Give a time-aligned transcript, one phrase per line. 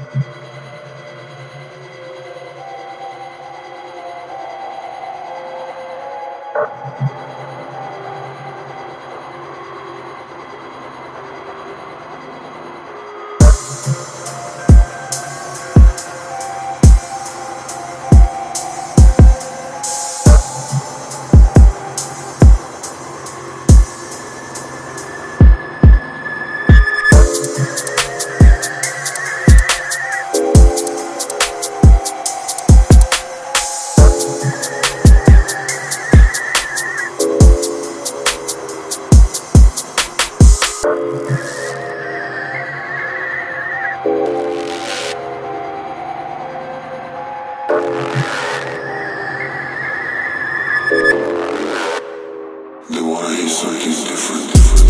[0.00, 0.14] thank
[7.10, 7.19] you.
[52.90, 54.52] The water inside is different.
[54.52, 54.80] different.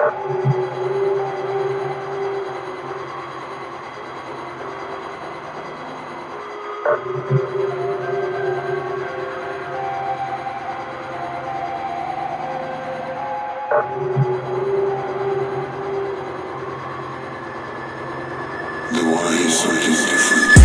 [0.00, 0.06] The
[19.44, 20.59] inside is different.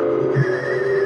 [0.00, 0.97] one